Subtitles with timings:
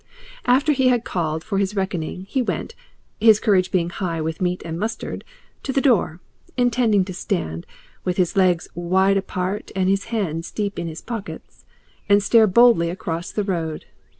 [0.47, 2.73] After he had called for his reckoning he went,
[3.19, 5.23] his courage being high with meat and mustard,
[5.61, 6.19] to the door,
[6.57, 7.67] intending to stand,
[8.03, 11.65] with his legs wide apart and his hands deep in his pockets,
[12.09, 13.85] and stare boldly across the road.